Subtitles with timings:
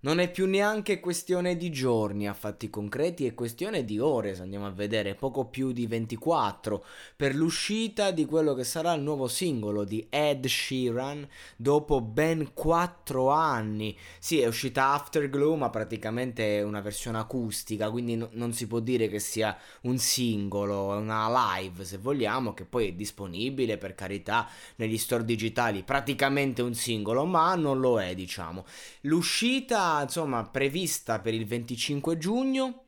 [0.00, 4.42] Non è più neanche questione di giorni a fatti concreti, è questione di ore, se
[4.42, 6.84] andiamo a vedere, poco più di 24,
[7.16, 13.30] per l'uscita di quello che sarà il nuovo singolo di Ed Sheeran dopo ben 4
[13.30, 13.96] anni.
[14.18, 18.80] Sì, è uscita Afterglow, ma praticamente è una versione acustica, quindi no, non si può
[18.80, 23.94] dire che sia un singolo, è una live se vogliamo, che poi è disponibile per
[23.94, 28.64] carità negli store digitali, praticamente un singolo, ma non lo è, diciamo.
[29.00, 32.86] L'uscita insomma prevista per il 25 giugno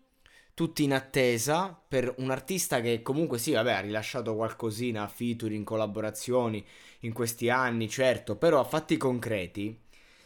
[0.58, 6.66] tutti in attesa per un artista che comunque sì, vabbè, ha rilasciato qualcosina, featuring, collaborazioni
[7.02, 9.80] in questi anni, certo, però a fatti concreti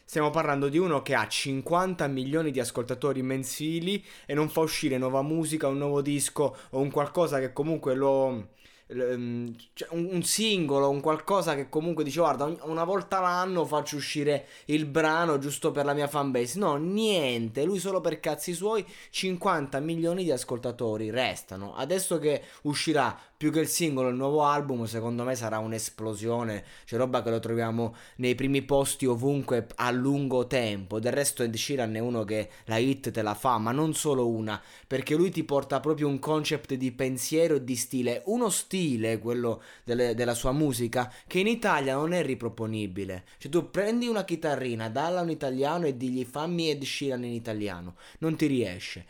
[0.06, 4.97] stiamo parlando di uno che ha 50 milioni di ascoltatori mensili e non fa uscire
[4.97, 8.53] nuova musica, un nuovo disco o un qualcosa che comunque lo
[8.92, 14.47] Ehm, cioè, un, singolo, un qualcosa che comunque dice guarda una volta l'anno faccio uscire
[14.66, 16.58] il brano giusto per la mia fanbase.
[16.58, 21.75] No, niente, lui solo per cazzi suoi 50 milioni di ascoltatori restano.
[21.75, 26.64] Adesso che uscirà più che il singolo, il nuovo album, secondo me sarà un'esplosione.
[26.84, 31.00] C'è roba che lo troviamo nei primi posti ovunque a lungo tempo.
[31.00, 34.28] Del resto Ed Sheeran è uno che la hit te la fa, ma non solo
[34.28, 38.81] una, perché lui ti porta proprio un concept di pensiero e di stile, uno stile,
[39.20, 43.25] quello delle, della sua musica, che in Italia non è riproponibile.
[43.38, 47.97] Cioè tu prendi una chitarrina, dalla un italiano e digli fammi Ed Sheeran in italiano.
[48.19, 49.06] Non ti riesce.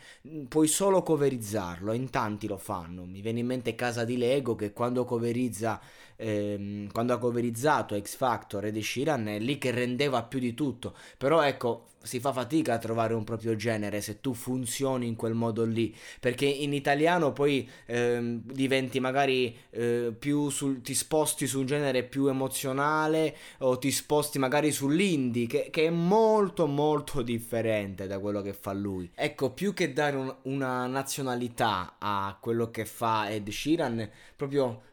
[0.47, 3.05] Puoi solo coverizzarlo, in tanti lo fanno.
[3.05, 5.81] Mi viene in mente Casa di Lego che quando coverizza
[6.15, 10.95] ehm, quando ha coverizzato X Factor ed Sheeran è lì che rendeva più di tutto
[11.17, 15.33] però ecco si fa fatica a trovare un proprio genere se tu funzioni in quel
[15.33, 21.59] modo lì perché in italiano poi ehm, diventi magari eh, più sul, ti sposti su
[21.59, 28.07] un genere più emozionale o ti sposti magari sull'indie che, che, è molto molto differente
[28.07, 29.09] da quello che fa lui.
[29.15, 34.91] Ecco più che dare un, una nazionalità a quello che fa Ed Sheeran proprio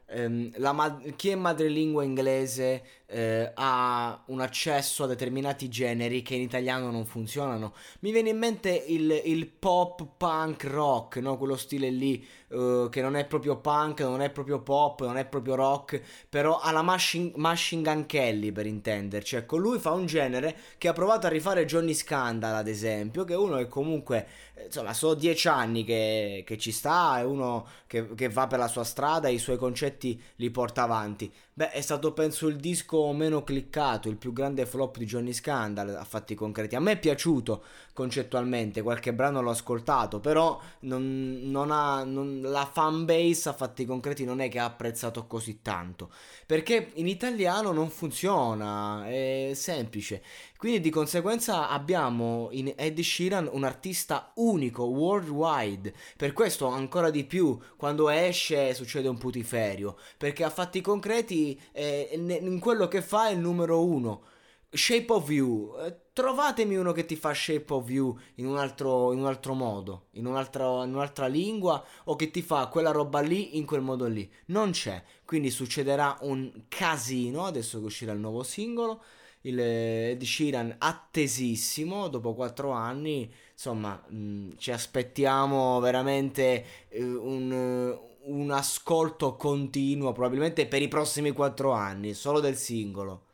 [0.73, 6.91] ma- chi è madrelingua inglese eh, ha un accesso a determinati generi che in italiano
[6.91, 7.75] non funzionano.
[8.01, 11.37] Mi viene in mente il, il pop punk rock, no?
[11.37, 15.25] quello stile lì uh, che non è proprio punk, non è proprio pop, non è
[15.27, 17.33] proprio rock, però ha la Machine,
[17.83, 19.37] Gun Kelly per intenderci.
[19.37, 23.35] Ecco, lui fa un genere che ha provato a rifare Johnny Scandal, ad esempio, che
[23.35, 27.67] è uno che comunque, eh, insomma, sono dieci anni che, che ci sta, è uno
[27.87, 30.00] che, che va per la sua strada i suoi concetti
[30.37, 31.33] li porta avanti.
[31.61, 35.95] Beh, è stato penso il disco meno cliccato, il più grande flop di Johnny Scandal
[35.95, 36.75] a fatti concreti.
[36.75, 37.63] A me è piaciuto
[37.93, 44.25] concettualmente, qualche brano l'ho ascoltato, però non, non ha, non, la fanbase a fatti concreti
[44.25, 46.11] non è che ha apprezzato così tanto.
[46.47, 50.23] Perché in italiano non funziona, è semplice.
[50.57, 55.95] Quindi di conseguenza abbiamo in Ed Sheeran un artista unico, worldwide.
[56.17, 59.97] Per questo ancora di più, quando esce succede un putiferio.
[60.19, 64.23] Perché a fatti concreti eh, in quello che fa è il numero uno.
[64.73, 69.13] Shape of You, eh, trovatemi uno che ti fa Shape of You in un altro,
[69.13, 72.93] in un altro modo, in, un altro, in un'altra lingua o che ti fa quella
[72.93, 74.31] roba lì in quel modo lì.
[74.47, 79.03] Non c'è, quindi succederà un casino adesso che uscirà il nuovo singolo
[79.43, 88.51] il Ed Sheeran attesissimo dopo quattro anni insomma mh, ci aspettiamo veramente eh, un, un
[88.51, 93.29] ascolto continuo probabilmente per i prossimi quattro anni solo del singolo